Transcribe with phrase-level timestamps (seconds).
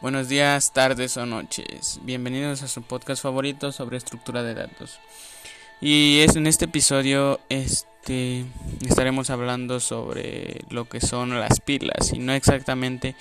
[0.00, 2.00] Buenos días, tardes o noches.
[2.04, 4.98] Bienvenidos a su podcast favorito sobre estructura de datos.
[5.82, 8.46] Y es en este episodio este
[8.80, 13.14] estaremos hablando sobre lo que son las pilas y no exactamente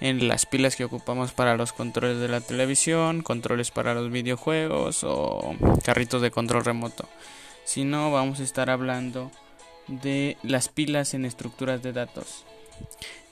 [0.00, 5.02] en las pilas que ocupamos para los controles de la televisión, controles para los videojuegos
[5.02, 7.08] o carritos de control remoto,
[7.64, 9.32] sino vamos a estar hablando
[9.88, 12.44] de las pilas en estructuras de datos.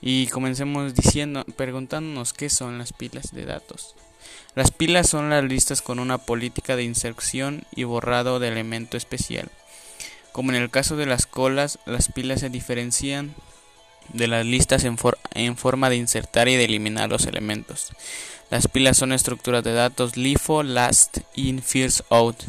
[0.01, 3.95] Y comencemos diciendo, preguntándonos qué son las pilas de datos.
[4.55, 9.49] Las pilas son las listas con una política de inserción y borrado de elemento especial.
[10.31, 13.35] Como en el caso de las colas, las pilas se diferencian
[14.13, 14.97] de las listas en,
[15.33, 17.91] en, forma de insertar y de eliminar los elementos.
[18.49, 22.41] Las pilas son estructuras de datos LIFO, last in, first out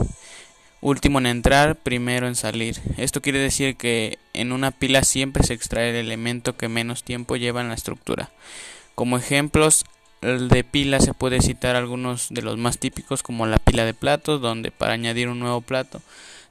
[0.81, 2.81] último en entrar, primero en salir.
[2.97, 7.37] Esto quiere decir que en una pila siempre se extrae el elemento que menos tiempo
[7.37, 8.31] lleva en la estructura.
[8.95, 9.85] Como ejemplos
[10.21, 14.41] de pila se puede citar algunos de los más típicos como la pila de platos,
[14.41, 16.03] donde para añadir un nuevo plato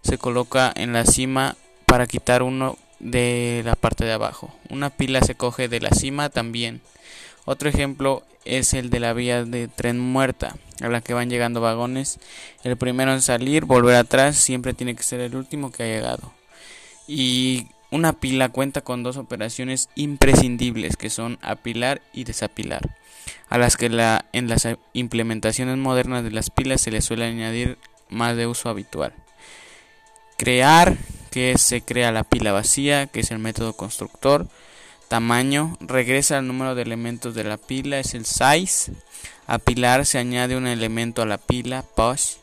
[0.02, 1.56] se coloca en la cima
[1.86, 4.56] para quitar uno de la parte de abajo.
[4.70, 6.82] Una pila se coge de la cima también.
[7.46, 11.62] Otro ejemplo es el de la vía de tren muerta, a la que van llegando
[11.62, 12.20] vagones.
[12.64, 16.34] El primero en salir, volver atrás, siempre tiene que ser el último que ha llegado.
[17.08, 22.96] Y una pila cuenta con dos operaciones imprescindibles que son apilar y desapilar,
[23.50, 27.78] a las que la, en las implementaciones modernas de las pilas se les suele añadir
[28.10, 29.14] más de uso habitual.
[30.38, 30.98] Crear,
[31.32, 34.48] que se crea la pila vacía, que es el método constructor.
[35.10, 38.94] Tamaño, regresa al número de elementos de la pila, es el size.
[39.48, 42.36] Apilar, se añade un elemento a la pila, push.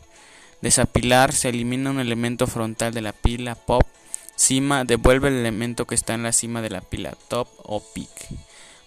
[0.63, 3.85] Desapilar, se elimina un elemento frontal de la pila, pop.
[4.35, 8.11] Cima, devuelve el elemento que está en la cima de la pila, top o peak.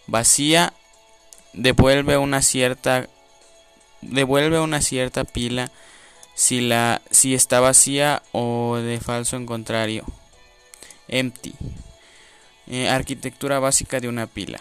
[0.07, 0.73] Vacía,
[1.53, 3.07] devuelve una cierta
[4.01, 5.71] devuelve una cierta pila
[6.35, 10.03] si la si está vacía o de falso en contrario.
[11.07, 11.53] Empty.
[12.71, 14.59] Eh, arquitectura básica de una pila.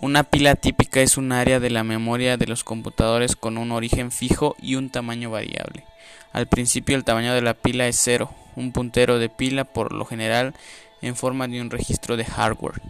[0.00, 4.12] Una pila típica es un área de la memoria de los computadores con un origen
[4.12, 5.84] fijo y un tamaño variable.
[6.32, 10.04] Al principio el tamaño de la pila es cero, un puntero de pila por lo
[10.04, 10.54] general
[11.02, 12.80] en forma de un registro de hardware.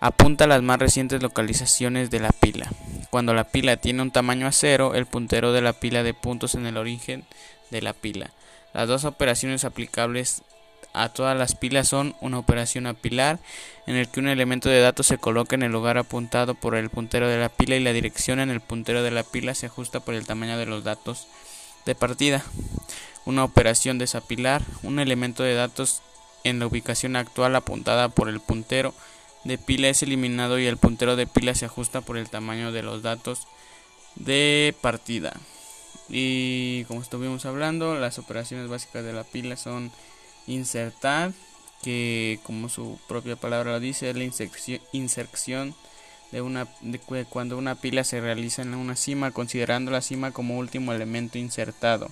[0.00, 2.70] Apunta a las más recientes localizaciones de la pila.
[3.08, 6.54] Cuando la pila tiene un tamaño a cero, el puntero de la pila de puntos
[6.54, 7.24] en el origen
[7.70, 8.32] de la pila.
[8.74, 10.42] Las dos operaciones aplicables
[10.92, 13.38] a todas las pilas son una operación apilar
[13.86, 16.90] en el que un elemento de datos se coloca en el lugar apuntado por el
[16.90, 20.00] puntero de la pila y la dirección en el puntero de la pila se ajusta
[20.00, 21.28] por el tamaño de los datos
[21.86, 22.44] de partida.
[23.24, 26.02] Una operación desapilar, un elemento de datos
[26.44, 28.94] en la ubicación actual apuntada por el puntero
[29.44, 32.82] de pila es eliminado y el puntero de pila se ajusta por el tamaño de
[32.82, 33.46] los datos
[34.16, 35.32] de partida.
[36.08, 39.92] Y como estuvimos hablando, las operaciones básicas de la pila son
[40.46, 41.32] insertar,
[41.82, 44.24] que como su propia palabra lo dice, es la
[44.92, 45.74] inserción,
[46.32, 46.66] de una
[47.28, 52.10] cuando una pila se realiza en una cima, considerando la cima como último elemento insertado.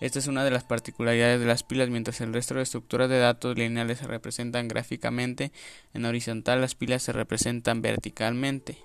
[0.00, 3.18] Esta es una de las particularidades de las pilas, mientras el resto de estructuras de
[3.18, 5.52] datos lineales se representan gráficamente,
[5.94, 8.78] en horizontal las pilas se representan verticalmente.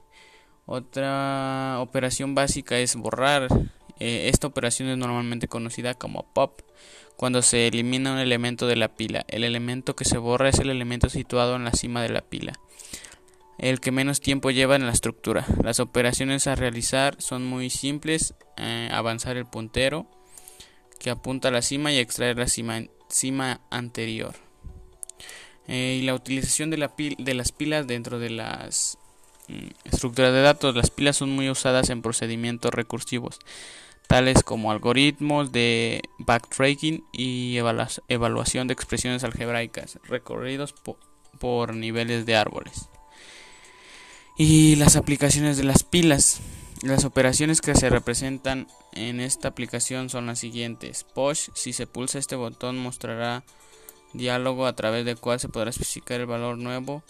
[0.67, 3.47] Otra operación básica es borrar.
[3.99, 6.61] Eh, esta operación es normalmente conocida como pop
[7.15, 9.25] cuando se elimina un elemento de la pila.
[9.27, 12.53] El elemento que se borra es el elemento situado en la cima de la pila,
[13.57, 15.45] el que menos tiempo lleva en la estructura.
[15.63, 20.07] Las operaciones a realizar son muy simples, eh, avanzar el puntero
[20.99, 24.35] que apunta a la cima y extraer la cima, anterior.
[25.67, 28.97] Eh, y la utilización de, la de las pilas dentro de las
[29.83, 30.75] estructuras de datos.
[30.75, 33.39] Las pilas son muy usadas en procedimientos recursivos
[34.07, 40.73] tales como algoritmos de backtracking y evaluación de expresiones algebraicas recorridos
[41.39, 42.89] por niveles de árboles.
[44.37, 46.39] Y las aplicaciones de las pilas.
[46.83, 51.05] Las operaciones que se representan en esta aplicación son las siguientes.
[51.15, 53.43] Push, si se pulsa este botón mostrará
[54.13, 57.03] diálogo a través del cual se podrá especificar el valor nuevo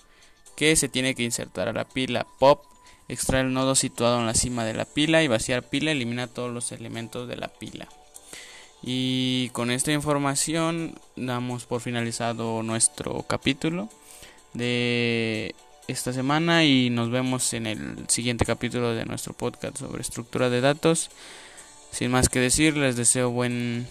[0.58, 2.28] que se tiene que insertar a la pila.
[2.40, 2.66] Pop,
[3.08, 6.52] extraer el nodo situado en la cima de la pila y vaciar pila elimina todos
[6.52, 7.88] los elementos de la pila.
[8.82, 13.88] Y con esta información damos por finalizado nuestro capítulo
[14.54, 15.56] de
[15.88, 20.62] esta semana y nos vemos en el siguiente capítulo de nuestro podcast sobre estructura de
[20.62, 21.12] datos.
[21.92, 23.88] Sin más que decir, les deseo buen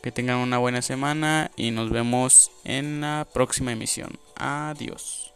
[0.00, 4.18] que tengan una buena semana y nos vemos en la próxima emisión.
[4.46, 5.33] Adiós.